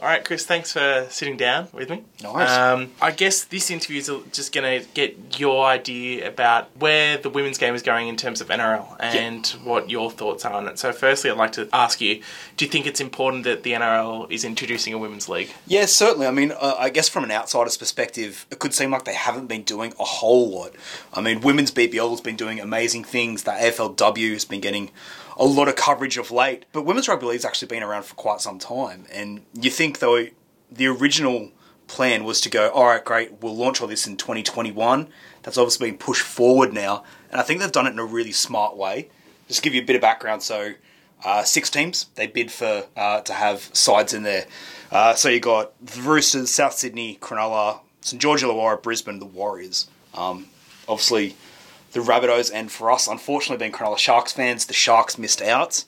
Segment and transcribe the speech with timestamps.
[0.00, 2.04] All right, Chris, thanks for sitting down with me.
[2.22, 2.50] Worries.
[2.50, 7.28] Um, I guess this interview is just going to get your idea about where the
[7.28, 10.78] women's game is going in terms of NRL and what your thoughts are on it.
[10.78, 12.22] So, firstly, I'd like to ask you
[12.56, 15.50] do you think it's important that the NRL is introducing a women's league?
[15.66, 16.28] Yeah, certainly.
[16.28, 19.48] I mean, uh, I guess from an outsider's perspective, it could seem like they haven't
[19.48, 20.74] been doing a whole lot.
[21.12, 23.42] I mean, women's BBL has been doing amazing things.
[23.42, 24.90] The AFLW has been getting
[25.38, 26.64] a lot of coverage of late.
[26.72, 29.06] But women's rugby league's actually been around for quite some time.
[29.12, 30.26] And you think, though,
[30.70, 31.52] the original
[31.86, 35.08] plan was to go, all right, great, we'll launch all this in 2021.
[35.42, 37.04] That's obviously been pushed forward now.
[37.30, 39.08] And I think they've done it in a really smart way.
[39.48, 40.74] Just give you a bit of background, so
[41.24, 44.46] uh, six teams they bid for uh, to have sides in there.
[44.92, 49.88] Uh, so you got the Roosters, South Sydney, Cronulla, St George Illawarra, Brisbane, the Warriors.
[50.14, 50.46] Um,
[50.86, 51.36] obviously,
[51.92, 55.84] the Rabbitohs, and for us, unfortunately, being Cronulla Sharks fans, the Sharks missed out.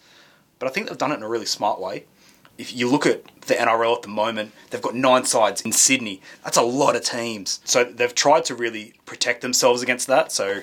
[0.59, 2.05] But I think they've done it in a really smart way.
[2.59, 6.21] If you look at the NRL at the moment, they've got nine sides in Sydney.
[6.45, 7.61] That's a lot of teams.
[7.65, 10.31] So they've tried to really protect themselves against that.
[10.31, 10.63] So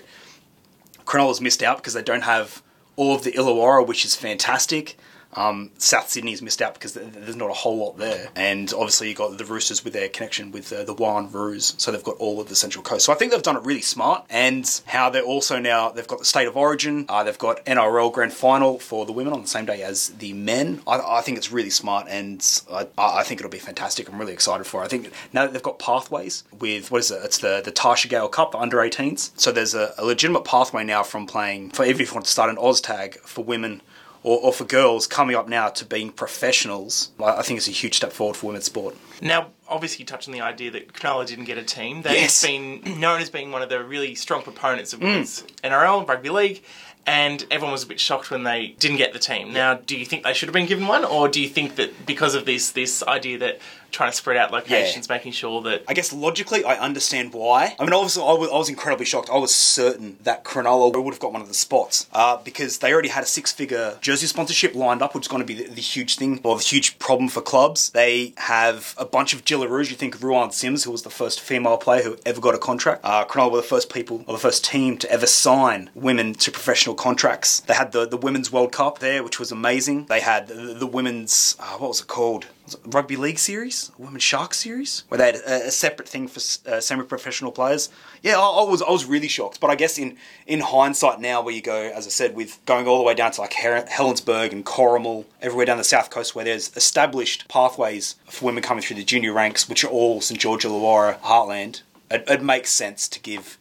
[1.05, 2.61] Cronulla's missed out because they don't have
[2.95, 4.97] all of the Illawarra, which is fantastic.
[5.33, 9.09] Um, South Sydney's missed out because th- there's not a whole lot there, and obviously
[9.09, 12.17] you got the Roosters with their connection with uh, the Wyong Roos, so they've got
[12.17, 13.05] all of the Central Coast.
[13.05, 16.19] So I think they've done it really smart, and how they're also now they've got
[16.19, 19.47] the State of Origin, uh, they've got NRL Grand Final for the women on the
[19.47, 20.81] same day as the men.
[20.87, 24.09] I, I think it's really smart, and I, I think it'll be fantastic.
[24.09, 24.85] I'm really excited for it.
[24.85, 27.21] I think now that they've got pathways with what is it?
[27.23, 29.31] It's the the Tarsha Gale Cup, the under 18s.
[29.35, 32.49] So there's a, a legitimate pathway now from playing for if you want to start
[32.49, 33.81] an Oz tag for women
[34.27, 37.95] or, or for girls coming up now to being professionals, I think it's a huge
[37.95, 38.97] step forward for women's sport.
[39.21, 42.01] Now, obviously, you touched on the idea that Cronulla didn't get a team.
[42.01, 42.45] They've Yes.
[42.45, 45.03] been known as being one of the really strong proponents of mm.
[45.03, 46.61] women's NRL, rugby league,
[47.05, 49.53] and everyone was a bit shocked when they didn't get the team.
[49.53, 52.05] Now, do you think they should have been given one, or do you think that
[52.05, 53.59] because of this this idea that
[53.97, 57.75] trying to spread out locations, making sure that I guess logically, I understand why.
[57.79, 59.29] I mean, obviously, I was, I was incredibly shocked.
[59.31, 62.93] I was certain that Cronulla would have got one of the spots uh, because they
[62.93, 65.81] already had a six-figure jersey sponsorship lined up, which is going to be the, the
[65.81, 67.89] huge thing or the huge problem for clubs.
[67.89, 69.89] They have a bunch of Jillaroos.
[69.89, 72.59] You think of Ruan Sims, who was the first female player who ever got a
[72.59, 73.01] contract.
[73.03, 76.51] Uh, Cronulla were the first people or the first team to ever sign women to
[76.51, 77.61] professional contracts.
[77.61, 80.05] They had the the Women's World Cup there, which was amazing.
[80.05, 82.45] They had the, the women's uh, what was it called?
[82.67, 86.39] It Rugby League series, Women's Shark series, where they had a, a separate thing for
[86.69, 87.89] uh, semi-professional players.
[88.21, 89.59] Yeah, I, I was I was really shocked.
[89.59, 92.87] But I guess in in hindsight now, where you go, as I said, with going
[92.87, 96.35] all the way down to like Her- Helensburgh and Corrimal, everywhere down the south coast,
[96.35, 100.39] where there's established pathways for women coming through the junior ranks, which are all St
[100.39, 101.81] George Illawarra heartland.
[102.11, 103.57] It, it makes sense to give.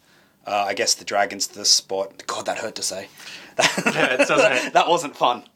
[0.46, 2.24] Uh, I guess the Dragons the spot.
[2.28, 3.08] God, that hurt to say.
[3.58, 4.72] hurts, doesn't it?
[4.74, 5.42] that wasn't fun.